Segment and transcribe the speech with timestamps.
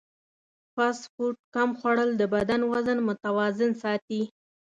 [0.73, 4.21] فاسټ فوډ کم خوړل د بدن وزن متوازن ساتي.